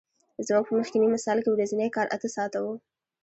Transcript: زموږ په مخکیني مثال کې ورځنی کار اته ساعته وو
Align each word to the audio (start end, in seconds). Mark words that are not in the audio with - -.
زموږ 0.47 0.63
په 0.67 0.73
مخکیني 0.79 1.07
مثال 1.15 1.37
کې 1.43 1.49
ورځنی 1.51 1.89
کار 1.95 2.07
اته 2.15 2.27
ساعته 2.35 2.57
وو 2.61 2.73